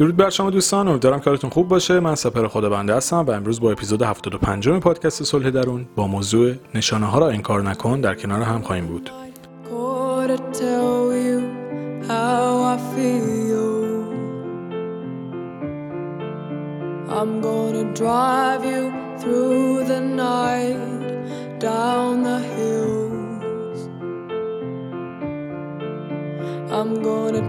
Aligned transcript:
درود 0.00 0.16
بر 0.16 0.30
شما 0.30 0.50
دوستان 0.50 0.88
امیدوارم 0.88 1.20
کارتون 1.20 1.50
خوب 1.50 1.68
باشه. 1.68 2.00
من 2.00 2.14
سپر 2.14 2.48
خدا 2.48 2.70
بنده 2.70 2.94
هستم 2.94 3.16
و 3.16 3.30
امروز 3.30 3.60
با 3.60 3.72
اپیزود 3.72 4.02
75 4.02 4.68
پادکست 4.68 5.22
صلح 5.22 5.50
درون 5.50 5.86
با 5.96 6.06
موضوع 6.06 6.54
نشانه 6.74 7.06
ها 7.06 7.18
را 7.18 7.28
انکار 7.28 7.62
نکن 7.62 8.00
در 8.00 8.14
کنار 8.14 8.42
هم 8.42 8.62
خواهیم 8.62 8.86
بود. 8.86 9.10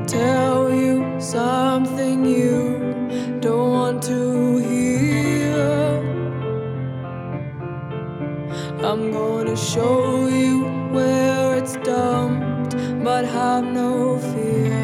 Tell 0.08 0.70
you 0.82 0.91
something 1.22 2.26
you 2.26 3.38
don't 3.40 3.70
want 3.72 4.02
to 4.04 4.58
hear. 4.58 6.02
I'm 8.84 9.12
gonna 9.12 9.56
show 9.56 10.28
you 10.28 10.66
where 10.92 11.58
it's 11.58 11.76
dumped, 11.78 12.76
but 13.04 13.26
have 13.26 13.64
no 13.64 14.18
fear. 14.18 14.82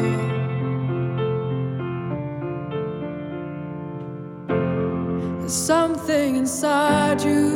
There's 5.40 5.52
something 5.52 6.36
inside 6.36 7.20
you. 7.22 7.48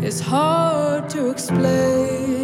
It's 0.00 0.20
hard 0.20 1.10
to 1.10 1.30
explain. 1.30 2.41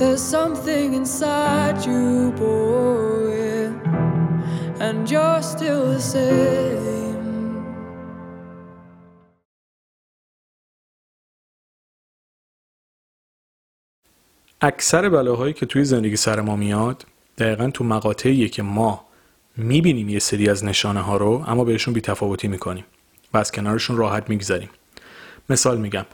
There's 0.00 0.22
something 0.38 0.94
inside 0.94 1.78
you, 1.84 2.32
boy, 2.44 3.68
and 4.86 4.98
you're 5.10 5.42
still 5.42 5.82
the 5.94 6.00
same. 6.00 7.20
اکثر 14.60 15.08
بلاهایی 15.08 15.52
که 15.52 15.66
توی 15.66 15.84
زندگی 15.84 16.16
سر 16.16 16.40
ما 16.40 16.56
میاد 16.56 17.06
دقیقا 17.38 17.70
تو 17.70 17.84
مقاطعیه 17.84 18.48
که 18.48 18.62
ما 18.62 19.04
می‌بینیم 19.56 20.08
یه 20.08 20.18
سری 20.18 20.48
از 20.48 20.64
نشانه 20.64 21.00
ها 21.00 21.16
رو 21.16 21.44
اما 21.46 21.64
بهشون 21.64 21.94
بیتفاوتی 21.94 22.48
می‌کنیم 22.48 22.84
و 23.32 23.38
از 23.38 23.52
کنارشون 23.52 23.96
راحت 23.96 24.30
میگذریم 24.30 24.70
مثال 25.50 25.78
میگم 25.78 26.06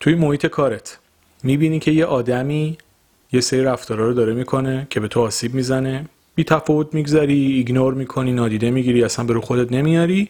توی 0.00 0.14
محیط 0.14 0.46
کارت 0.46 0.98
می‌بینی 1.42 1.78
که 1.78 1.90
یه 1.90 2.04
آدمی 2.04 2.78
یه 3.34 3.40
سری 3.40 3.62
رفتارا 3.62 4.06
رو 4.06 4.14
داره 4.14 4.34
می‌کنه 4.34 4.86
که 4.90 5.00
به 5.00 5.08
تو 5.08 5.20
آسیب 5.20 5.54
می‌زنه. 5.54 6.08
بی 6.34 6.44
تفاوت 6.44 6.94
میگذری 6.94 7.52
ایگنور 7.52 7.94
می‌کنی 7.94 8.32
نادیده 8.32 8.70
می‌گیری 8.70 9.04
اصلا 9.04 9.24
به 9.24 9.40
خودت 9.40 9.72
نمیاری. 9.72 10.28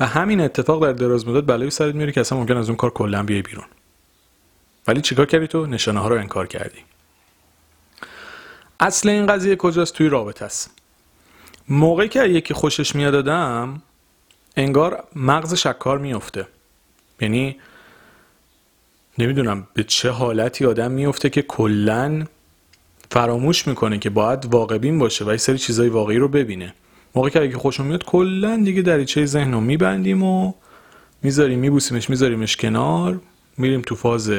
و 0.00 0.06
همین 0.06 0.40
اتفاق 0.40 0.82
در 0.86 0.92
دراز 0.92 1.28
مدت 1.28 1.46
بلای 1.46 1.70
سرت 1.70 1.94
میاره 1.94 2.12
که 2.12 2.20
اصلا 2.20 2.38
ممکن 2.38 2.56
از 2.56 2.68
اون 2.68 2.76
کار 2.76 2.90
کلا 2.90 3.22
بیای 3.22 3.42
بیرون. 3.42 3.64
ولی 4.86 5.00
چیکار 5.00 5.26
کردی 5.26 5.46
تو؟ 5.46 5.66
نشانه 5.66 6.00
ها 6.00 6.08
رو 6.08 6.16
انکار 6.16 6.46
کردی. 6.46 6.78
اصل 8.80 9.08
این 9.08 9.26
قضیه 9.26 9.56
کجاست؟ 9.56 9.94
توی 9.94 10.08
رابطه 10.08 10.44
است. 10.44 10.70
موقعی 11.68 12.08
که 12.08 12.24
یکی 12.24 12.54
خوشش 12.54 12.94
میاد 12.94 13.14
آدم 13.14 13.82
انگار 14.56 15.04
مغز 15.16 15.54
شکار 15.54 15.98
میفته 15.98 16.46
یعنی 17.20 17.56
نمی‌دونم 19.18 19.68
به 19.74 19.84
چه 19.84 20.10
حالتی 20.10 20.66
آدم 20.66 20.90
میفته 20.90 21.30
که 21.30 21.42
کلا 21.42 22.24
فراموش 23.12 23.68
می‌کنه 23.68 23.98
که 23.98 24.10
باید 24.10 24.54
واقع 24.54 24.78
بین 24.78 24.98
باشه 24.98 25.24
و 25.24 25.30
یه 25.30 25.36
سری 25.36 25.58
چیزای 25.58 25.88
واقعی 25.88 26.16
رو 26.16 26.28
ببینه. 26.28 26.74
موقعی 27.14 27.30
که 27.30 27.42
اگه 27.42 27.56
خوشم 27.56 27.86
میاد 27.86 28.04
کلا 28.04 28.62
دیگه 28.64 28.82
دریچه 28.82 29.26
ذهن 29.26 29.52
رو 29.52 29.60
میبندیم 29.60 30.22
و 30.22 30.52
می‌ذاریم 31.22 31.58
میبوسیمش 31.58 32.10
میذاریمش 32.10 32.56
کنار 32.56 33.20
میریم 33.58 33.82
تو 33.82 33.94
فاز 33.94 34.32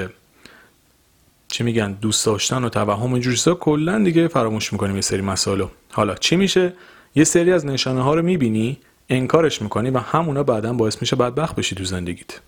چی 1.47 1.63
میگن 1.63 1.91
دوست 1.91 2.25
داشتن 2.25 2.63
و 2.63 2.69
توهم 2.69 3.13
و 3.13 3.17
جوریسا 3.17 3.53
کلا 3.53 4.03
دیگه 4.03 4.27
فراموش 4.27 4.73
می‌کنیم 4.73 4.95
یه 4.95 5.01
سری 5.01 5.21
مسائل 5.21 5.65
حالا 5.91 6.15
چی 6.15 6.35
میشه؟ 6.35 6.73
یه 7.15 7.23
سری 7.23 7.51
از 7.51 7.65
نشانه 7.65 8.01
ها 8.01 8.15
رو 8.15 8.21
می‌بینی 8.21 8.77
انکارش 9.09 9.61
می‌کنی 9.61 9.89
و 9.89 9.97
همونا 9.97 10.43
بعدا 10.43 10.73
باعث 10.73 11.01
میشه 11.01 11.15
بدبخت 11.15 11.55
بشی 11.55 11.75
تو 11.75 11.83
زندگیت. 11.83 12.39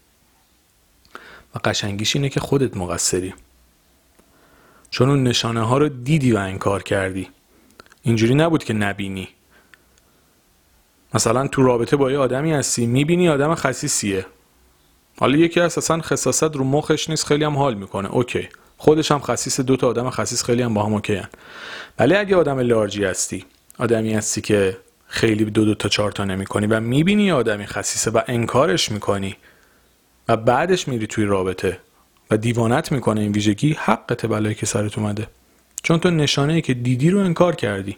و 1.56 1.60
قشنگیش 1.64 2.16
اینه 2.16 2.30
که 2.30 2.40
خودت 2.40 2.78
مقصری. 2.78 3.34
چون 4.96 5.10
اون 5.10 5.24
نشانه 5.24 5.62
ها 5.62 5.78
رو 5.78 5.90
دیدی 5.90 6.32
و 6.32 6.38
انکار 6.38 6.84
کردی. 6.84 7.30
اینجوری 8.04 8.36
نبود 8.36 8.64
که 8.64 8.74
نبینی. 8.74 9.28
مثلا 11.14 11.48
تو 11.48 11.64
رابطه 11.64 11.96
با 11.96 12.12
یه 12.12 12.18
آدمی 12.18 12.52
هستی 12.54 12.86
می‌بینی 12.86 13.30
آدم 13.30 13.56
خسیسیه 13.56 14.26
حالا 15.20 15.38
یکی 15.38 15.60
از 15.60 15.78
اصلا 15.78 16.02
خصاصت 16.02 16.56
رو 16.56 16.64
مخش 16.64 17.10
نیست 17.10 17.26
خیلی 17.26 17.44
هم 17.44 17.58
حال 17.58 17.74
می‌کنه. 17.74 18.12
اوکی. 18.12 18.50
خودش 18.78 19.12
هم 19.12 19.20
خسیس 19.20 19.60
دو 19.60 19.78
تا 19.78 19.88
آدم 19.88 20.10
خسیس 20.10 20.44
خیلی 20.44 20.62
هم 20.62 20.74
با 20.74 20.84
هم 20.84 20.94
اوکی 20.94 21.16
هن. 21.16 21.30
ولی 22.00 22.16
اگه 22.16 22.36
آدم 22.36 22.60
لارجی 22.60 23.04
هستی 23.04 23.46
آدمی 23.80 24.14
هستی 24.14 24.42
که 24.42 24.78
خیلی 25.08 25.46
دو 25.46 25.66
دو 25.66 25.76
تا 25.76 25.90
چهار 25.90 26.12
تا 26.12 26.26
نمی 26.26 26.46
کنی 26.46 26.68
و 26.68 26.80
می‌بینی 26.80 27.32
آدمی 27.32 27.66
خسیسه 27.66 28.12
و 28.12 28.22
انکارش 28.28 28.92
می‌کنی 28.92 29.36
و 30.28 30.38
بعدش 30.38 30.88
میری 30.88 31.08
توی 31.08 31.26
رابطه 31.26 31.80
و 32.32 32.38
دیوانت 32.38 32.92
می‌کنه 32.92 33.22
این 33.22 33.32
ویژگی 33.32 33.74
حقت 33.80 34.26
بلایی 34.26 34.56
که 34.56 34.66
سرت 34.66 34.98
اومده. 34.98 35.28
چون 35.84 36.00
تو 36.00 36.10
نشانه 36.10 36.54
ای 36.54 36.62
که 36.62 36.74
دیدی 36.74 37.10
رو 37.10 37.20
انکار 37.20 37.56
کردی. 37.56 37.98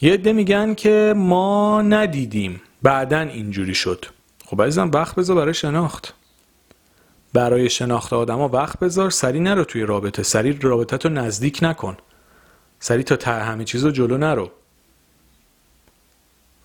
یه 0.00 0.12
عده 0.12 0.32
میگن 0.32 0.74
که 0.74 1.14
ما 1.16 1.82
ندیدیم. 1.82 2.60
بعدا 2.82 3.20
اینجوری 3.20 3.74
شد. 3.74 4.04
خب 4.44 4.62
عزیزم 4.62 4.90
وقت 4.94 5.14
بذار 5.14 5.36
برای 5.36 5.54
شناخت. 5.54 6.14
برای 7.32 7.70
شناخت 7.70 8.12
آدما 8.12 8.48
وقت 8.48 8.78
بذار 8.78 9.10
سری 9.10 9.40
نرو 9.40 9.64
توی 9.64 9.82
رابطه. 9.82 10.22
سری 10.22 10.58
رابطه 10.62 10.96
تو 10.96 11.08
نزدیک 11.08 11.58
نکن. 11.62 11.96
سری 12.80 13.02
تا 13.02 13.16
ته 13.16 13.30
همه 13.30 13.64
چیز 13.64 13.84
رو 13.84 13.90
جلو 13.90 14.18
نرو. 14.18 14.50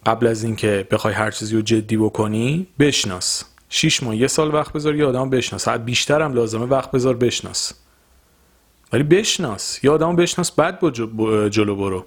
قبل 0.06 0.28
از 0.28 0.44
اینکه 0.44 0.88
بخوای 0.92 1.14
هر 1.14 1.32
چیزی 1.32 1.56
رو 1.56 1.62
جدی 1.62 1.98
بکنی 1.98 2.68
بشناس. 2.80 3.44
شیش 3.70 4.04
ماه 4.04 4.16
یه 4.16 4.28
سال 4.28 4.54
وقت 4.54 4.74
بذار 4.74 4.96
یه 4.96 5.06
آدم 5.06 5.30
بشناس. 5.30 5.70
بیشتر 5.70 6.22
هم 6.22 6.34
لازمه 6.34 6.66
وقت 6.66 6.92
بذار 6.92 7.16
بشناس. 7.16 7.74
ولی 8.94 9.04
بشناس. 9.04 9.84
یه 9.84 9.92
آدم 9.92 10.16
بشناس 10.16 10.52
بعد 10.52 10.80
با 10.80 10.90
جلو 11.50 11.76
برو. 11.76 12.06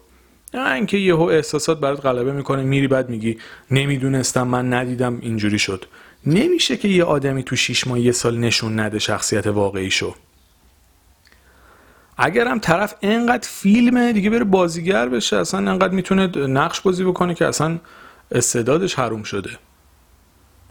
نه 0.55 0.73
اینکه 0.73 0.97
یهو 0.97 1.23
احساسات 1.23 1.81
برات 1.81 2.07
غلبه 2.07 2.33
می‌کنه 2.33 2.63
میری 2.63 2.89
بعد 2.89 3.11
میگی 3.11 3.39
نمی‌دونستم 3.71 4.43
من 4.43 4.73
ندیدم 4.73 5.19
اینجوری 5.21 5.59
شد. 5.59 5.85
نمیشه 6.27 6.77
که 6.77 6.89
یه 6.89 7.05
آدمی 7.05 7.43
تو 7.43 7.57
شیش 7.57 7.87
ماه 7.87 8.01
یه 8.01 8.13
سال 8.13 8.39
نشون 8.39 8.81
نده 8.81 8.99
شخصیت 8.99 9.47
واقعی 9.47 9.91
شو. 9.91 10.15
اگر 12.17 12.49
هم 12.49 12.59
طرف 12.59 12.95
انقدر 13.03 13.49
فیلمه 13.49 14.13
دیگه 14.13 14.31
بره 14.31 14.45
بازیگر 14.45 15.09
بشه 15.09 15.37
اصلا 15.37 15.71
انقدر 15.71 15.95
می‌تونه 15.95 16.27
نقش 16.37 16.81
بازی 16.81 17.05
بکنه 17.05 17.35
که 17.35 17.47
اصلا 17.47 17.79
استعدادش 18.33 18.95
حروم 18.95 19.23
شده. 19.23 19.51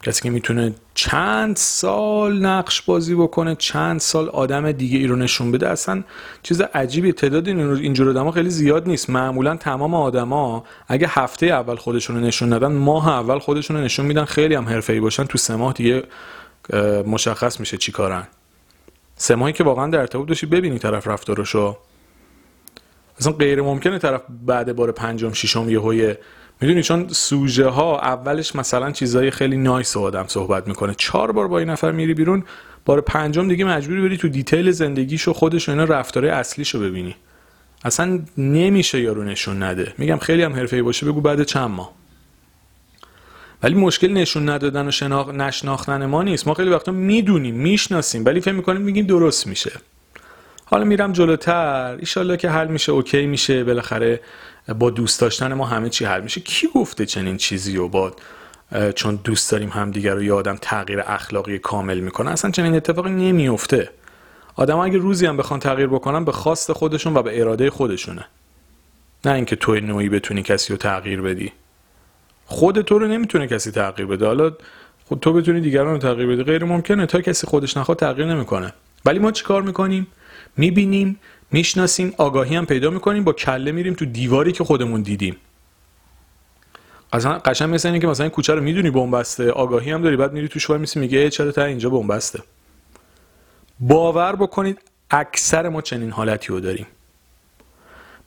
کسی 0.03 0.21
که 0.21 0.29
می‌تونه 0.29 0.73
چند 0.93 1.55
سال 1.55 2.45
نقش 2.45 2.81
بازی 2.81 3.15
بکنه 3.15 3.55
چند 3.55 3.99
سال 3.99 4.29
آدم 4.29 4.71
دیگه 4.71 4.97
ای 4.97 5.07
رو 5.07 5.15
نشون 5.15 5.51
بده 5.51 5.69
اصلا 5.69 6.03
چیز 6.43 6.61
عجیبی 6.61 7.11
تعداد 7.11 7.47
اینجور 7.47 8.09
آدما 8.09 8.31
خیلی 8.31 8.49
زیاد 8.49 8.87
نیست. 8.87 9.09
معمولا 9.09 9.55
تمام 9.55 9.93
آدما 9.93 10.63
اگه 10.87 11.07
هفته 11.09 11.45
اول 11.45 11.75
خودشون 11.75 12.15
رو 12.15 12.21
نشون 12.21 12.53
ندن 12.53 12.71
ماه 12.71 13.07
اول 13.07 13.39
خودشون 13.39 13.77
رو 13.77 13.83
نشون 13.83 14.05
میدن 14.05 14.25
خیلی 14.25 14.55
هم 14.55 14.69
حرفه‌ای 14.69 14.99
باشن. 14.99 15.23
تو 15.23 15.37
سه 15.37 15.55
ماه 15.55 15.73
دیگه 15.73 16.03
مشخص 17.05 17.59
میشه 17.59 17.77
چی 17.77 17.91
کارن. 17.91 18.27
سه 19.15 19.35
ماهی 19.35 19.53
که 19.53 19.63
واقعا 19.63 19.87
در 19.87 19.99
ارتباط 19.99 20.27
داشتی 20.27 20.45
ببینی 20.45 20.79
طرف 20.79 21.07
رفتارشو. 21.07 21.77
اصلا 23.19 23.33
غیر 23.33 23.61
ممکنه 23.61 23.99
طرف 23.99 24.21
بعد 24.45 24.75
بار 24.75 24.91
پنجم 24.91 25.33
ششم 25.33 25.69
یهو 25.69 26.13
می‌دونی 26.61 26.83
چون 26.83 27.07
سوژه 27.07 27.67
ها 27.67 27.99
اولش 27.99 28.55
مثلا 28.55 28.91
چیزای 28.91 29.31
خیلی 29.31 29.57
نایس 29.57 29.97
آدم 29.97 30.25
صحبت 30.27 30.67
می‌کنه. 30.67 30.95
چهار 30.97 31.31
بار 31.31 31.47
با 31.47 31.59
این 31.59 31.69
نفر 31.69 31.91
میری 31.91 32.13
بیرون 32.13 32.43
بار 32.85 33.01
پنجم 33.01 33.47
دیگه 33.47 33.65
مجبوری 33.65 34.01
بری 34.01 34.17
تو 34.17 34.27
دیتیل 34.29 34.71
زندگیش 34.71 35.27
و 35.27 35.33
خودش 35.33 35.69
و 35.69 35.71
اینا 35.71 35.83
رفتاره 35.83 36.31
اصلیشو 36.31 36.79
ببینی. 36.79 37.15
اصلا 37.85 38.19
نمیشه 38.37 39.01
یارو 39.01 39.23
نشون 39.23 39.63
نده. 39.63 39.93
میگم 39.97 40.17
خیلی 40.17 40.43
هم 40.43 40.53
حرفه‌ای 40.53 40.81
باشه 40.81 41.05
بگو 41.05 41.21
بعد 41.21 41.43
چند 41.43 41.69
ماه. 41.69 41.91
ولی 43.63 43.75
مشکل 43.75 44.13
نشون 44.13 44.49
ندادن 44.49 44.87
و 44.87 44.91
شناخ... 44.91 45.29
نشناختن 45.29 46.05
ما 46.05 46.23
نیست. 46.23 46.47
ما 46.47 46.53
خیلی 46.53 46.69
وقتا 46.69 46.91
می‌دونیم 46.91 47.55
می‌شناسیم 47.55 48.25
ولی 48.25 48.41
فکر 48.41 48.53
می‌کنیم 48.53 48.81
میگیم 48.81 49.05
درست 49.05 49.47
میشه. 49.47 49.71
حالا 50.65 50.83
میرم 50.83 51.13
جلوتر. 51.13 51.97
ایشالله 51.99 52.37
که 52.37 52.49
حل 52.49 52.67
میشه 52.67 52.91
اوکی 52.91 53.25
میشه. 53.25 53.63
بالاخره 53.63 54.19
با 54.73 54.89
دوست 54.89 55.21
داشتن 55.21 55.53
ما 55.53 55.65
همه 55.65 55.89
چی 55.89 56.05
حل 56.05 56.21
میشه. 56.21 56.41
کی 56.41 56.67
گفته 56.75 57.05
چنین 57.05 57.37
چیزی 57.37 57.77
و 57.77 57.87
با 57.87 58.13
چون 58.95 59.19
دوست 59.23 59.51
داریم 59.51 59.69
همدیگر 59.69 60.13
رو 60.13 60.23
یادم 60.23 60.57
تغییر 60.61 61.01
اخلاقی 61.01 61.59
کامل 61.59 61.99
می‌کنه 61.99 62.31
اصلا 62.31 62.51
چنین 62.51 62.75
اتفاقی 62.75 63.09
نمیفته 63.09 63.89
آدم 64.55 64.77
اگه 64.77 64.97
روزی 64.97 65.25
هم 65.25 65.37
بخوان 65.37 65.59
تغییر 65.59 65.87
بکنن 65.87 66.25
به 66.25 66.31
خواست 66.31 66.73
خودشون 66.73 67.13
و 67.13 67.21
به 67.23 67.39
اراده 67.41 67.69
خودشونه. 67.69 68.25
نه 69.25 69.31
اینکه 69.31 69.55
تو 69.55 69.75
نوعی 69.75 70.09
بتونی 70.09 70.43
کسی 70.43 70.73
رو 70.73 70.77
تغییر 70.77 71.21
بدی. 71.21 71.51
خود 72.45 72.81
تو 72.81 72.99
رو 72.99 73.07
نمی‌تونه 73.07 73.47
کسی 73.47 73.71
تغییر 73.71 74.07
بده. 74.07 74.25
حالا 74.25 74.51
خود 75.05 75.19
تو 75.19 75.33
بتونی 75.33 75.61
دیگران 75.61 75.93
رو 75.93 75.97
تغییر 75.97 76.27
بدی. 76.27 76.43
غیر 76.43 76.63
ممکنه 76.63 77.05
تا 77.05 77.21
کسی 77.21 77.47
خودش 77.47 77.77
نخواد 77.77 77.99
تغییر 77.99 78.27
نمی‌کنه. 78.27 78.73
ولی 79.05 79.19
ما 79.19 79.31
چیکار 79.31 79.61
می‌کنیم؟ 79.61 80.07
می‌بینیم 80.57 81.19
می‌شناسیم 81.51 82.13
آگاهی 82.17 82.55
هم 82.55 82.65
پیدا 82.65 82.89
می‌کنیم 82.89 83.23
با 83.23 83.33
کله 83.33 83.71
میریم 83.71 83.93
تو 83.93 84.05
دیواری 84.05 84.51
که 84.51 84.63
خودمون 84.63 85.01
دیدیم. 85.01 85.35
قشنگ 87.45 87.73
مثل 87.73 87.87
اینه 87.87 87.99
که 87.99 88.07
مثلا 88.07 88.23
این 88.23 88.31
کوچه 88.31 88.53
رو 88.53 88.61
می‌دونی 88.61 88.89
بنبسته 88.89 89.51
آگاهی 89.51 89.91
هم 89.91 90.01
داری 90.01 90.15
بعد 90.15 90.33
میری 90.33 90.47
توش 90.47 90.69
وای 90.69 90.79
میسی 90.79 90.99
میگه 90.99 91.29
چرا 91.29 91.51
تا 91.51 91.63
اینجا 91.63 91.89
بنبسته 91.89 92.43
باور 93.79 94.35
بکنید 94.35 94.79
اکثر 95.11 95.69
ما 95.69 95.81
چنین 95.81 96.11
حالتی 96.11 96.47
رو 96.47 96.59
داریم. 96.59 96.87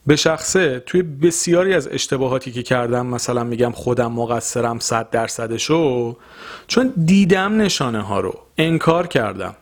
به 0.06 0.16
شخصه 0.16 0.80
توی 0.80 1.02
بسیاری 1.02 1.74
از 1.74 1.88
اشتباهاتی 1.88 2.52
که 2.52 2.62
کردم 2.62 3.06
مثلا 3.06 3.44
میگم 3.44 3.70
خودم 3.72 4.12
مقصرم 4.12 4.78
صد 4.78 5.10
درصدشو 5.10 6.16
چون 6.66 6.92
دیدم 7.04 7.60
نشانه 7.60 8.00
ها 8.00 8.20
رو 8.20 8.38
انکار 8.58 9.06
کردم. 9.06 9.54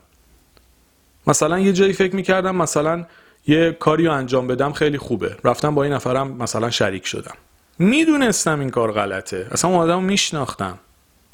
مثلا 1.27 1.59
یه 1.59 1.73
جایی 1.73 1.93
فکر 1.93 2.15
می‌کردم 2.15 2.55
مثلا 2.55 3.05
یه 3.47 3.71
کاری 3.71 4.05
رو 4.05 4.13
انجام 4.13 4.47
بدم 4.47 4.73
خیلی 4.73 4.97
خوبه. 4.97 5.37
رفتم 5.43 5.75
با 5.75 5.83
این 5.83 5.93
نفرم 5.93 6.31
مثلا 6.31 6.69
شریک 6.69 7.07
شدم. 7.07 7.35
می‌دونستم 7.79 8.59
این 8.59 8.69
کار 8.69 8.91
غلطه. 8.91 9.47
اصلا 9.51 9.71
اون 9.71 9.79
آدم 9.79 10.03
میشناختم. 10.03 10.79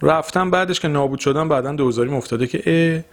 رفتم 0.02 0.52
بعدش 0.52 0.80
که 0.80 0.88
نابود 0.88 1.20
شدم 1.20 1.50
بعدا 1.50 1.72
دوزاری 1.72 2.16
افتاده 2.16 2.48
که 2.48 2.64
اه 2.66 3.04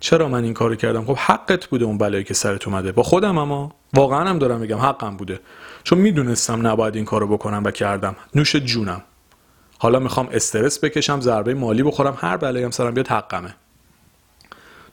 چرا 0.00 0.28
من 0.28 0.44
این 0.44 0.54
کارو 0.54 0.74
کردم؟ 0.74 1.04
خب 1.04 1.16
حقت 1.16 1.66
بوده 1.66 1.84
اون 1.84 1.98
بلایی 1.98 2.24
که 2.24 2.34
سرت 2.34 2.68
اومده. 2.68 2.92
با 2.92 3.02
خودم 3.02 3.38
اما. 3.38 3.74
واقعا 3.94 4.28
هم 4.28 4.38
دارم 4.38 4.60
میگم 4.60 4.78
حقم 4.78 5.16
بوده. 5.16 5.40
چون 5.84 5.98
می‌دونستم 5.98 6.66
نباید 6.66 6.96
این 6.96 7.04
کارو 7.04 7.26
بکنم 7.26 7.62
و 7.64 7.70
کردم. 7.70 8.16
نوش 8.34 8.56
جونم. 8.56 9.02
حالا 9.78 9.98
می‌خوام 9.98 10.28
استرس 10.32 10.84
بکشم 10.84 11.20
ضربه 11.20 11.54
مالی 11.54 11.82
بخورم 11.82 12.18
هر 12.20 12.36
بلایی 12.36 12.64
هم 12.64 12.70
سرم 12.70 12.94
بیاد 12.94 13.08
حقمه. 13.08 13.54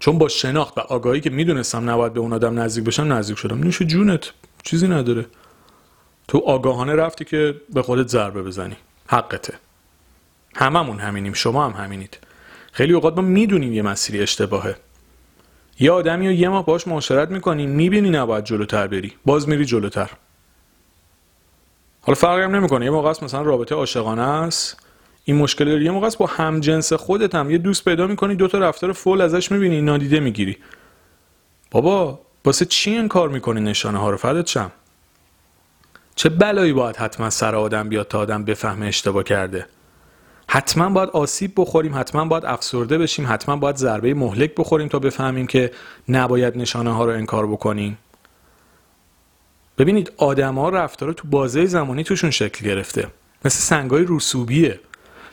چون 0.03 0.17
با 0.17 0.27
شناخت 0.27 0.77
و 0.77 0.81
آگاهی 0.81 1.21
که 1.21 1.29
می‌دونستم 1.29 1.89
نباید 1.89 2.13
به 2.13 2.19
اون 2.19 2.33
آدم 2.33 2.59
نزدیک 2.59 2.83
بشم 2.83 3.13
نزدیک 3.13 3.38
شدم. 3.38 3.59
نوش 3.59 3.81
جونت 3.81 4.31
چیزی 4.63 4.88
نداره. 4.88 5.25
تو 6.27 6.38
آگاهانه 6.38 6.95
رفتی 6.95 7.25
که 7.25 7.61
به 7.73 7.81
خودت 7.81 8.07
ضربه 8.07 8.44
بزنی. 8.44 8.75
حقته. 9.07 9.53
هممون 10.55 11.00
همینیم 11.00 11.33
شما 11.33 11.65
هم 11.65 11.83
همینید. 11.83 12.17
خیلی 12.71 12.94
اوقات 12.94 13.15
ما 13.15 13.21
می‌دونیم 13.21 13.73
یه 13.73 13.81
مسیری 13.81 14.21
اشتباهه. 14.21 14.75
یه 15.79 15.91
آدمی 15.91 16.27
رو 16.27 16.33
یه 16.33 16.50
ماه 16.50 16.65
باش 16.65 16.88
معاشرت 16.88 17.29
می‌کنی 17.29 17.67
می‌بینی 17.67 18.09
نباید 18.09 18.44
جلوتر 18.44 18.88
بری. 18.88 19.13
باز 19.25 19.50
میری 19.50 19.65
جلوتر. 19.65 20.11
حالا 22.01 22.15
فرقی 22.15 22.41
هم 22.41 22.55
نمی‌کنه. 22.55 22.85
یه 22.85 22.91
موقع 22.91 23.09
مثلا 23.09 23.41
رابطه 23.41 23.75
عاشقانه 23.75 24.21
است. 24.21 24.77
این 25.25 25.38
مشکل 25.38 25.66
داری 25.66 25.86
یه 25.86 25.92
موقع 25.92 26.10
با 26.20 26.25
هم 26.25 26.60
جنس 26.60 26.94
خودت 26.94 27.36
هم. 27.36 27.52
یه 27.52 27.58
دوست 27.58 27.86
پیدا 27.86 28.08
می‌کنی 28.08 28.36
دو 28.36 28.48
تا 28.48 28.58
رفتار 28.58 28.94
فول 28.94 29.22
ازش 29.22 29.52
می‌بینی 29.52 29.81
نادیده 29.81 30.20
می‌گیری. 30.20 30.58
بابا 31.72 32.20
واسه 32.46 32.66
چی 32.66 32.92
این 32.92 33.08
کار 33.08 33.30
می‌کنی 33.30 33.62
نشانه 33.62 33.98
ها 33.98 34.10
رو؟ 34.10 34.18
فدت 34.18 34.48
شم 34.48 34.72
چه 36.16 36.30
بلایی 36.30 36.74
باید 36.74 36.96
حتما 36.96 37.30
سر 37.30 37.56
آدم 37.56 37.90
بیاد 37.90 38.08
تا 38.08 38.20
آدم 38.20 38.44
بفهمه 38.44 38.86
اشتباه 38.86 39.24
کرده؟ 39.24 39.66
حتما 40.48 40.90
باید 40.90 41.10
آسیب 41.10 41.52
بخوریم 41.56 41.96
حتما 41.96 42.25
باید 42.25 42.46
افسرده 42.46 42.98
بشیم 42.98 43.25
حتما 43.30 43.56
باید 43.56 43.75
ضربه 43.75 44.14
مهلک 44.14 44.56
بخوریم 44.56 44.88
تا 44.88 45.00
بفهمیم 45.00 45.48
که 45.48 45.72
نباید 46.10 46.58
نشانه 46.58 46.94
ها 46.94 47.06
رو 47.06 47.12
انکار 47.12 47.48
بکنیم. 47.48 47.98
ببینید 49.78 50.12
آدما 50.18 50.70
رفتار 50.70 51.14
تو 51.14 51.28
بازه 51.28 51.66
زمانی 51.66 52.04
توشون 52.04 52.31
شکل 52.31 52.66
گرفته. 52.66 53.08
مثل 53.46 53.60
سنگای 53.60 54.06
رسوبیه. 54.10 54.80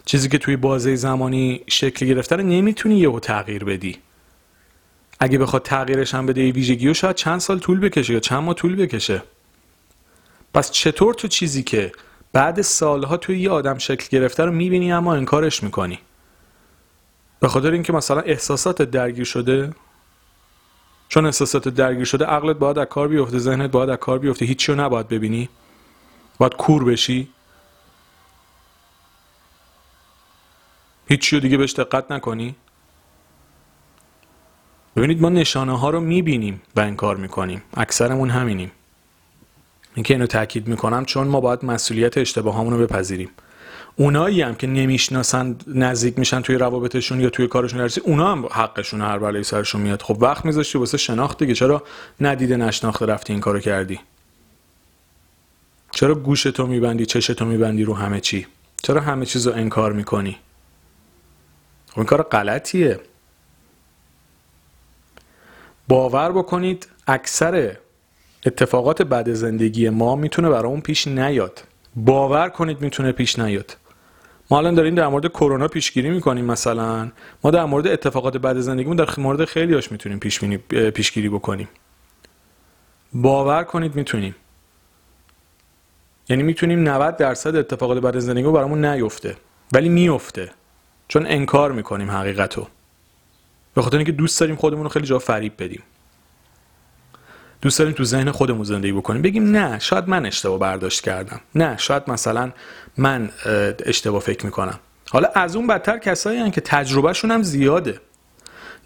چیزی 0.05 0.29
که 0.29 0.39
توی 0.39 0.57
بازه 0.57 0.97
زمانی 0.97 1.61
شکل 1.69 2.07
گرفته 2.07 2.37
رو 2.37 2.43
نمی‌تونی 2.43 2.99
یهو 2.99 3.21
تغییر 3.21 3.65
بدی. 3.65 3.99
اگه 5.21 5.39
بخواد 5.39 5.63
تغییرش 5.63 6.15
هم 6.15 6.27
بده 6.27 6.53
ویژگی 6.53 6.95
شاید 6.95 7.17
چند 7.17 7.39
سال 7.41 7.59
طول 7.59 7.81
بکشه 7.81 8.13
یا 8.13 8.21
چند 8.21 8.43
ماه 8.43 8.55
طول 8.55 8.77
بکشه. 8.77 9.23
پس 10.55 10.71
چطور 10.71 11.15
تو 11.15 11.29
چیزی 11.29 11.63
که 11.63 11.93
بعد 12.33 12.61
سالها 12.61 13.17
توی 13.17 13.41
یه 13.41 13.51
آدم 13.51 13.79
شکل 13.79 14.07
گرفته 14.11 14.45
رو 14.45 14.53
می‌بینی 14.53 14.93
اما 14.93 15.15
انکارش 15.15 15.63
می‌کنی؟ 15.63 15.99
به 17.41 17.49
خاطر 17.49 17.71
اینکه 17.71 17.93
مثلا 17.93 18.21
احساسات 18.21 18.83
درگیر 18.83 19.25
شده 19.25 19.73
چون 21.09 21.27
احساسات 21.27 21.69
درگیر 21.69 22.05
شده 22.05 22.25
عقلت 22.25 22.57
باید 22.57 22.79
از 22.79 22.87
کار 22.87 23.09
بیفته 23.09 23.39
ذهنت 23.39 23.71
باید 23.71 23.91
از 23.91 23.99
کار 23.99 24.19
بیفته 24.19 24.47
هیچی 24.47 24.73
رو 24.73 24.81
نباید 24.81 25.09
ببینی. 25.09 25.49
باید 26.39 26.55
کور 26.55 26.85
بشی. 26.85 27.29
هیچی 31.11 31.37
رو 31.37 31.43
دیگه 31.43 31.57
بهش 31.57 31.73
دقت 31.73 32.13
نکنی؟ 32.13 32.55
ببینید 34.97 35.23
ما 35.23 35.29
نشانه 35.29 35.79
ها 35.79 35.91
رو 35.91 36.01
می‌بینیم 36.01 36.63
و 36.77 36.81
انکار 36.81 37.17
می‌کنیم. 37.17 37.63
اکثرمون 37.77 38.31
همینیم. 38.31 38.73
اینکه 39.95 40.15
اینو 40.15 40.27
تاکید 40.27 40.69
می‌کنم 40.69 41.05
چون 41.05 41.29
ما 41.29 41.41
باید 41.41 41.65
مسئولیت 41.65 42.19
اشتباهامون 42.19 42.73
رو 42.73 42.87
بپذیریم. 42.87 43.31
اونایی 43.97 44.43
هم 44.43 44.55
که 44.55 44.67
نمی‌شناسن 44.67 45.57
نزدیک 45.67 46.19
میشن 46.19 46.41
توی 46.41 46.57
روابطشون 46.57 47.21
یا 47.21 47.31
توی 47.31 47.49
کارشون 47.49 47.81
هرچی 47.81 48.01
اونا 48.01 48.33
هم 48.33 48.47
حقشون 48.47 49.01
هر 49.01 49.19
بلایی 49.19 49.45
سرشون 49.45 49.81
میاد. 49.81 50.03
خب 50.03 50.17
وقت 50.21 50.45
میذاشتی 50.45 50.79
واسه 50.79 50.99
شناخت 50.99 51.39
دیگه. 51.39 51.55
چرا 51.55 51.83
ندیده 52.21 52.57
نشناخته 52.57 53.07
رفتی 53.07 53.33
این 53.33 53.41
کارو 53.41 53.61
کردی؟ 53.61 54.01
چرا 55.91 56.15
گوشتو 56.15 56.67
میبندی 56.67 57.07
چشتو 57.07 57.45
میبندی 57.45 57.85
رو 57.85 57.95
همه 57.95 58.21
چی؟ 58.21 58.47
چرا 58.83 59.01
همه 59.01 59.27
چیز 59.27 59.47
رو 59.47 59.53
انکار 59.55 59.93
می‌کنی؟ 59.93 60.37
این 61.97 62.05
کار 62.05 62.23
غلطیه. 62.23 63.01
باور 65.89 66.33
بکنید 66.33 66.89
اکثر 67.07 67.77
اتفاقات 68.47 69.03
بعد 69.03 69.33
زندگی 69.33 69.89
ما 69.89 70.17
می‌تونه 70.17 70.49
برامون 70.49 70.81
پیش 70.81 71.07
نیاد. 71.07 71.63
باور 71.97 72.49
کنید 72.49 72.81
می‌تونه 72.81 73.13
پیش 73.13 73.39
نیاد. 73.39 73.77
ما 74.51 74.59
الان 74.59 74.75
داریم 74.75 74.95
در 74.95 75.09
مورد 75.09 75.27
کرونا 75.29 75.69
پیشگیری 75.69 76.11
می‌کنیم 76.11 76.45
مثلا. 76.45 77.11
ما 77.45 77.51
در 77.51 77.65
مورد 77.65 77.87
اتفاقات 77.87 78.37
بعد 78.37 78.61
زندگیمون 78.61 78.97
در 78.97 79.09
مورد 79.19 79.45
خیلی 79.45 79.75
هاش 79.75 79.93
می‌تونیم 79.93 80.19
پیش 80.19 80.45
پیشگیری 80.95 81.29
بکنیم. 81.29 81.69
باور 83.13 83.65
کنید 83.65 83.95
می‌تونیم. 83.95 84.35
یعنی 86.29 86.43
می‌تونیم 86.43 86.89
90 86.89 87.17
درصد 87.17 87.57
اتفاقات 87.57 87.99
بعد 87.99 88.19
زندگی 88.19 88.51
برامون 88.51 88.85
نیفته. 88.85 89.37
ولی 89.73 89.89
میفته 89.89 90.51
چون 91.11 91.27
انکار 91.27 91.73
می‌کنیم 91.73 92.11
حقیقتو. 92.11 92.67
به 93.75 93.83
خاطر 93.83 93.97
اینکه 93.97 94.13
دوست 94.13 94.41
داریم 94.41 94.57
خودمون 94.57 94.83
رو 94.83 94.89
خیلی 94.89 95.07
جا 95.07 95.19
فریب 95.19 95.53
بدیم. 95.59 95.83
دوست 97.63 97.79
داریم 97.79 97.95
تو 97.95 98.05
ذهن 98.05 98.31
خودمون 98.31 98.65
زندگی 98.65 98.93
بکنیم. 98.93 99.23
بگیم 99.23 99.51
نه 99.57 99.79
شاید 99.79 100.09
من 100.09 100.27
اشتباه 100.27 100.59
برداشت 100.59 101.05
کردم. 101.05 101.41
نه 101.55 101.77
شاید 101.77 102.03
مثلا 102.09 102.53
من 102.97 103.31
اشتباه 103.87 104.21
فکر 104.21 104.45
می‌کنم. 104.45 104.79
حالا 105.11 105.29
از 105.35 105.57
اون 105.57 105.67
بدتر 105.67 105.99
کسایی 105.99 106.39
هن 106.39 106.51
که 106.51 106.61
تجربهشون 106.61 107.31
هم 107.31 107.43
زیاده. 107.43 108.01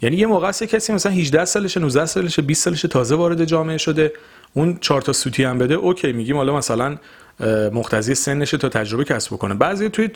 یعنی 0.01 0.15
یه 0.15 0.27
موقع 0.27 0.51
کسی 0.51 0.93
مثلا 0.93 1.11
18 1.11 1.45
سالشه 1.45 1.79
19 1.79 2.05
سالشه 2.05 2.41
20 2.41 2.63
سالشه 2.63 2.87
تازه 2.87 3.15
وارد 3.15 3.45
جامعه 3.45 3.77
شده. 3.77 4.13
اون 4.53 4.77
چهار 4.81 5.01
تا 5.01 5.13
سوتی 5.13 5.43
هم 5.43 5.57
بده 5.57 5.73
اوکی 5.73 6.13
میگیم 6.13 6.35
حالا 6.35 6.57
مثلا 6.57 6.97
مقتضی 7.71 8.15
سنشه 8.15 8.57
تا 8.57 8.69
تجربه 8.69 9.03
کسب 9.03 9.33
بکنه. 9.33 9.53
بعضی 9.53 9.89
توی 9.89 10.09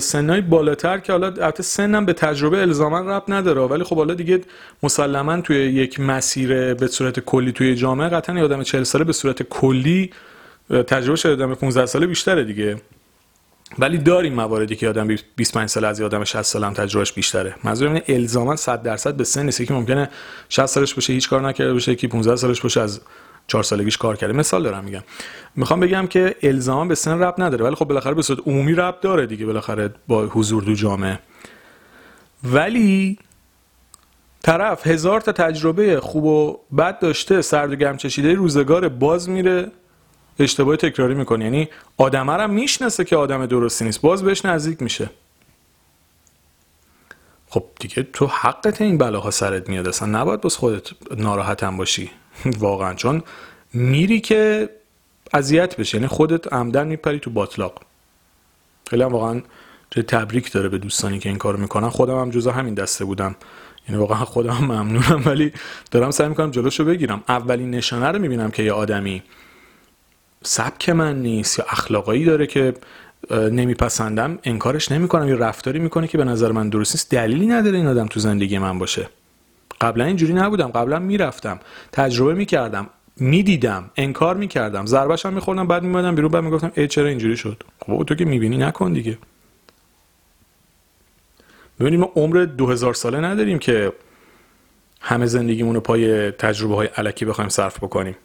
سنای 0.00 0.40
بالاتر 0.40 0.98
که 0.98 1.12
حالا 1.12 1.26
البته 1.26 1.62
سنم 1.62 2.04
به 2.06 2.12
تجربه 2.12 2.60
الزاما 2.60 3.00
رب 3.00 3.24
نداره. 3.28 3.60
ولی 3.60 3.84
خب 3.84 3.96
حالا 3.96 4.14
دیگه 4.14 4.40
مسلما 4.82 5.40
توی 5.40 5.56
یک 5.56 6.00
مسیر 6.00 6.74
به 6.74 6.86
صورت 6.86 7.20
کلی 7.20 7.52
توی 7.52 7.74
جامعه 7.74 8.08
قطعا 8.08 8.36
یه 8.38 8.44
آدم 8.44 8.62
40 8.62 8.82
ساله 8.82 9.04
به 9.04 9.12
صورت 9.12 9.42
کلی 9.42 10.10
تجربه 10.86 11.16
شده 11.16 11.32
آدم 11.32 11.54
15 11.54 11.86
ساله 11.86 12.06
بیشتره 12.06 12.44
دیگه. 12.44 12.76
ولی 13.78 13.98
داریم 13.98 14.34
مواردی 14.34 14.76
که 14.76 14.88
آدم 14.88 15.16
25 15.36 15.68
ساله 15.68 15.86
از 15.86 16.00
آدم 16.00 16.24
60 16.24 16.42
ساله 16.42 16.66
هم 16.66 16.72
تجربهش 16.72 17.12
بیشتره. 17.12 17.54
منظورم 17.64 17.92
اینه 17.92 18.04
الزاما 18.08 18.56
100 18.56 18.82
درصد 18.82 19.14
به 19.14 19.24
سن 19.24 19.44
نیست 19.44 19.64
که 19.64 19.74
ممکنه 19.74 20.08
60 20.48 20.66
سالش 20.66 20.94
باشه 20.94 21.12
هیچ 21.12 21.28
کار 21.28 21.48
نکرده 21.48 21.72
باشه 21.72 21.94
که 21.94 22.08
15 22.08 22.36
سالش 22.36 22.60
باشه 22.60 22.80
از 22.80 23.00
چهار 23.46 23.64
سالگیش 23.64 23.96
کار 23.96 24.16
کرده. 24.16 24.32
مثال 24.32 24.62
دارم 24.62 24.84
میگم. 24.84 25.02
می‌خوام 25.56 25.80
بگم 25.80 26.06
که 26.06 26.36
الزام 26.42 26.88
به 26.88 26.94
سن 26.94 27.22
رب 27.22 27.34
نداره 27.38 27.64
ولی 27.64 27.74
خب 27.74 27.84
بالاخره 27.84 28.14
به 28.14 28.22
صورت 28.22 28.38
عمومی 28.46 28.74
رب 28.74 29.00
داره 29.00 29.26
دیگه 29.26 29.46
بالاخره 29.46 29.94
با 30.08 30.26
حضور 30.26 30.62
دو 30.62 30.74
جامعه. 30.74 31.18
ولی 32.44 33.18
طرف 34.42 34.86
هزار 34.86 35.20
تا 35.20 35.32
تجربه 35.32 36.00
خوب 36.00 36.24
و 36.24 36.58
بد 36.78 36.98
داشته 36.98 37.42
سرد 37.42 37.72
و 37.72 37.76
گرم 37.76 37.96
چشیده 37.96 38.34
روزگار 38.34 38.88
باز 38.88 39.28
میره 39.28 39.70
اشتباه 40.38 40.76
تکراری 40.76 41.14
می‌کنه. 41.14 41.44
یعنی 41.44 41.68
آدم 41.96 42.30
هم 42.30 42.50
می‌شناسه 42.50 43.04
که 43.04 43.16
آدم 43.16 43.46
درستی 43.46 43.84
نیست 43.84 44.00
باز 44.00 44.22
بهش 44.22 44.44
نزدیک 44.44 44.82
میشه. 44.82 45.10
خب 47.48 47.64
دیگه 47.80 48.02
تو 48.02 48.26
حقت 48.26 48.80
این 48.80 48.98
بلاها 48.98 49.30
سرت 49.30 49.68
میاد 49.68 49.88
اصلا 49.88 50.08
نباید 50.08 50.40
بس 50.40 50.56
خودت 50.56 50.88
ناراحتم 51.16 51.76
باشی. 51.76 52.10
واقعا 52.58 52.94
چون 52.94 53.22
میری 53.72 54.20
که 54.20 54.68
اذیت 55.34 55.76
بشه 55.76 55.96
یعنی 55.96 56.06
خودت 56.06 56.52
عمدن 56.52 56.86
میپری 56.86 57.18
تو 57.18 57.30
باطلاق. 57.30 57.80
خیلی 58.90 59.02
هم 59.02 59.12
واقعا 59.12 59.42
تبریک 60.08 60.52
داره 60.52 60.68
به 60.68 60.78
دوستانی 60.78 61.18
که 61.18 61.28
این 61.28 61.38
کارو 61.38 61.58
می‌کنن. 61.58 61.88
خودم 61.88 62.20
هم 62.20 62.30
جزا 62.30 62.52
همین 62.52 62.74
دسته 62.74 63.04
بودم. 63.04 63.36
یعنی 63.88 64.00
واقعا 64.00 64.24
خودم 64.24 64.58
ممنونم 64.58 65.22
ولی 65.26 65.52
دارم 65.90 66.10
سعی 66.10 66.28
می‌کنم 66.28 66.50
جلوشو 66.50 66.84
بگیرم. 66.84 67.24
اولین 67.28 67.70
نشانه 67.70 68.06
رو 68.06 68.18
می‌بینم 68.18 68.50
که 68.50 68.62
یه 68.62 68.72
آدمی 68.72 69.22
سبک 70.42 70.88
من 70.88 71.22
نیست 71.22 71.58
یا 71.58 71.64
اخلاقایی 71.68 72.24
داره 72.24 72.46
که 72.46 72.74
نمیپسندم 73.30 74.38
انکارش 74.44 74.92
نمی‌کنم. 74.92 75.28
یا 75.28 75.36
رفتاری 75.36 75.78
می‌کنه 75.78 76.08
که 76.08 76.18
به 76.18 76.24
نظر 76.24 76.52
من 76.52 76.68
درست 76.68 76.94
نیست. 76.94 77.10
دلیلی 77.10 77.46
نداره 77.46 77.76
این 77.76 77.86
آدم 77.86 78.06
تو 78.06 78.20
زندگی 78.20 78.58
من 78.58 78.78
باشه. 78.78 79.08
قبلا 79.82 80.04
اینجوری 80.04 80.32
نبودم 80.32 80.68
قبلا 80.68 80.98
می‌رفتم 80.98 81.60
تجربه 81.92 82.34
می‌کردم 82.34 82.86
می‌دیدم 83.16 83.90
انکار 83.96 84.36
می‌کردم 84.36 84.86
ضربش 84.86 85.26
هم 85.26 85.32
میخوردم 85.32 85.66
بعد 85.66 85.82
میمدم 85.82 86.14
بیرون 86.14 86.30
بعد 86.30 86.44
می‌گفتم 86.44 86.72
ای 86.74 86.88
چرا 86.88 87.08
اینجوری 87.08 87.36
شد؟ 87.36 87.62
خب 87.86 88.04
تو 88.06 88.14
که 88.14 88.24
می‌بینی 88.24 88.56
نکن 88.56 88.92
دیگه. 88.92 89.18
ببینید 91.80 92.00
ما 92.00 92.12
عمر 92.16 92.44
2000 92.44 92.94
ساله 92.94 93.20
نداریم 93.20 93.58
که 93.58 93.92
همه 95.00 95.26
زندگیمون 95.26 95.74
رو 95.74 95.80
پای 95.80 96.30
تجربه 96.30 96.74
های 96.74 96.86
علکی 96.86 97.24
بخوایم 97.24 97.48
صرف 97.48 97.76
بکنیم. 97.76 98.16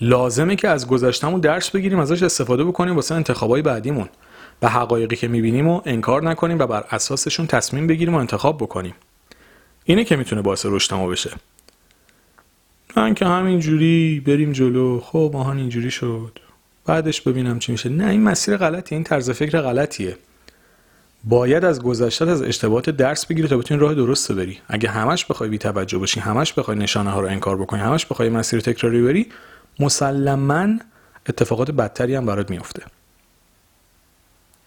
لازمه 0.00 0.56
که 0.56 0.68
از 0.68 0.88
گذشتمون 0.88 1.40
درس 1.40 1.70
بگیریم 1.70 1.98
ازش 1.98 2.22
استفاده 2.22 2.64
بکنیم 2.64 2.94
واسه 2.94 3.14
انتخابای 3.14 3.62
بعدیمون. 3.62 4.08
و 4.62 4.68
حقایقی 4.68 5.16
که 5.16 5.28
می‌بینیم 5.28 5.68
و 5.68 5.80
انکار 5.84 6.22
نکنیم 6.22 6.58
و 6.58 6.66
بر 6.66 6.84
اساسشون 6.90 7.46
تصمیم 7.46 7.86
بگیریم 7.86 8.14
و 8.14 8.18
انتخاب 8.18 8.56
بکنیم. 8.56 8.94
اینه 9.84 10.04
که 10.04 10.16
می‌تونه 10.16 10.42
باعث 10.42 10.66
رشد 10.66 10.94
ما 10.94 11.06
بشه. 11.06 11.30
من 12.96 13.14
که 13.14 13.26
همینجوری 13.26 14.22
بریم 14.26 14.52
جلو. 14.52 15.00
خب 15.00 15.30
ماهان 15.32 15.58
اینجوری 15.58 15.90
شد. 15.90 16.38
بعدش 16.86 17.20
ببینم 17.20 17.58
چی 17.58 17.72
میشه. 17.72 17.88
نه 17.88 18.08
این 18.08 18.22
مسیر 18.22 18.56
غلطیه. 18.56 18.96
این 18.96 19.04
طرز 19.04 19.30
فکر 19.30 19.60
غلطیه. 19.60 20.16
باید 21.24 21.64
از 21.64 21.82
گذشته 21.82 22.30
از 22.30 22.42
اشتباهات 22.42 22.90
درس 22.90 23.26
بگیری 23.26 23.48
تا 23.48 23.56
بتونی 23.56 23.80
راه 23.80 23.94
درست 23.94 24.32
بری. 24.32 24.58
اگه 24.68 24.88
همش 24.88 25.24
بخوای 25.24 25.50
بی 25.50 25.58
توجه 25.58 25.98
باشی 25.98 26.20
همش 26.20 26.52
بخوای 26.52 26.76
نشانه 26.76 27.10
ها 27.10 27.20
رو 27.20 27.26
انکار 27.26 27.56
بکنی 27.56 27.80
همش 27.80 28.06
بخوای 28.06 28.28
مسیر 28.28 28.60
تکراری 28.60 29.02
بری 29.02 29.28
مسلما 29.80 30.68
اتفاقات 31.28 31.70
بدتری 31.70 32.14
هم 32.14 32.26
برات 32.26 32.50
میفته 32.50 32.82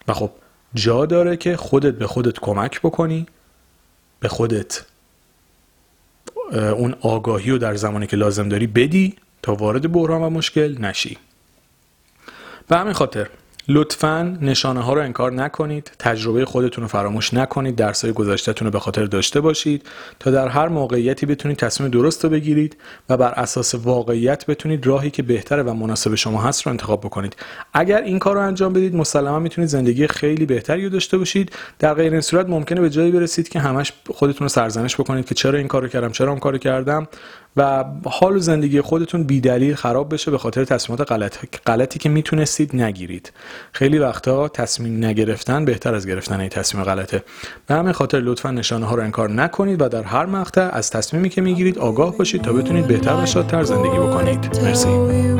و 0.08 0.12
خب 0.12 0.30
جا 0.74 1.06
داره 1.06 1.36
که 1.36 1.56
خودت 1.56 1.94
به 1.94 2.06
خودت 2.06 2.38
کمک 2.38 2.80
بکنی 2.80 3.26
به 4.20 4.28
خودت 4.28 4.84
اون 6.52 6.94
آگاهی 7.00 7.50
رو 7.50 7.58
در 7.58 7.74
زمانی 7.74 8.06
که 8.06 8.16
لازم 8.16 8.48
داری 8.48 8.66
بدی 8.66 9.14
تا 9.42 9.54
وارد 9.54 9.92
بحران 9.92 10.22
و 10.22 10.30
مشکل 10.30 10.80
نشی. 10.80 11.18
به 12.68 12.76
همین 12.76 12.92
خاطر 12.92 13.28
لطفا 13.68 14.38
نشانه 14.40 14.80
ها 14.80 14.92
رو 14.92 15.02
انکار 15.02 15.32
نکنید. 15.32 15.90
تجربه 15.98 16.44
خودتون 16.44 16.82
رو 16.82 16.88
فراموش 16.88 17.34
نکنید. 17.34 17.76
درس 17.76 18.04
های 18.04 18.12
گذشتهتون 18.12 18.66
رو 18.66 18.72
به 18.72 18.78
خاطر 18.78 19.04
داشته 19.04 19.40
باشید. 19.40 19.86
تا 20.20 20.30
در 20.30 20.48
هر 20.48 20.68
موقعیتی 20.68 21.26
بتونید 21.26 21.56
تصمیم 21.56 21.90
درست 21.90 22.24
رو 22.24 22.30
بگیرید 22.30 22.76
و 23.08 23.16
بر 23.16 23.32
اساس 23.32 23.74
واقعیت 23.74 24.46
بتونید 24.46 24.86
راهی 24.86 25.10
که 25.10 25.22
بهتره 25.22 25.62
و 25.62 25.74
مناسب 25.74 26.14
شما 26.14 26.42
هست 26.42 26.62
رو 26.62 26.70
انتخاب 26.70 27.00
بکنید. 27.00 27.36
اگر 27.72 28.02
این 28.02 28.18
کار 28.18 28.34
رو 28.34 28.40
انجام 28.40 28.72
بدید 28.72 28.94
مسلما 28.94 29.38
می‌تونید 29.38 29.70
زندگی 29.70 30.06
خیلی 30.06 30.46
بهتری 30.46 30.84
رو 30.84 30.90
داشته 30.90 31.18
باشید. 31.18 31.52
در 31.78 31.94
غیر 31.94 32.12
این 32.12 32.20
صورت 32.20 32.48
ممکنه 32.48 32.80
به 32.80 32.90
جایی 32.90 33.10
برسید 33.10 33.48
که 33.48 33.60
همش 33.60 33.92
خودتون 34.10 34.44
رو 34.44 34.48
سرزنش 34.48 34.96
بکنید 34.96 35.24
که 35.24 35.34
چرا 35.34 35.58
این 35.58 35.68
کارو 35.68 35.88
کردم 35.88 36.10
چرا 36.10 36.30
اون 36.30 36.40
کارو 36.40 36.58
کردم. 36.58 37.08
و 37.56 37.84
حال 38.04 38.36
و 38.36 38.38
زندگی 38.38 38.80
خودتون 38.80 39.24
بیدلیل 39.24 39.74
خراب 39.74 40.14
بشه 40.14 40.30
به 40.30 40.38
خاطر 40.38 40.64
تصمیمات 40.64 41.12
غلط 41.12 41.36
غلطی 41.66 41.98
که 41.98 42.08
می‌تونستید 42.08 42.76
نگیرید. 42.76 43.32
خیلی 43.72 43.98
وقتا 43.98 44.48
تصمیم 44.48 45.04
نگرفتن 45.04 45.64
بهتر 45.64 45.94
از 45.94 46.06
گرفتن 46.06 46.40
این 46.40 46.48
تصمیم 46.48 46.84
غلطه. 46.84 47.22
به 47.66 47.74
همین 47.74 47.92
خاطر 47.92 48.20
لطفا 48.20 48.50
نشانه 48.50 48.86
ها 48.86 48.94
رو 48.94 49.02
انکار 49.02 49.30
نکنید 49.30 49.82
و 49.82 49.88
در 49.88 50.02
هر 50.02 50.26
مقطع 50.26 50.68
از 50.72 50.90
تصمیمی 50.90 51.28
که 51.28 51.40
می‌گیرید 51.40 51.78
آگاه 51.78 52.16
باشید 52.16 52.42
تا 52.42 52.52
بتونید 52.52 52.86
بهتر 52.86 53.14
و 53.22 53.26
شادتر 53.26 53.62
زندگی 53.62 53.98
بکنید. 53.98 54.60
مرسی. 54.62 55.36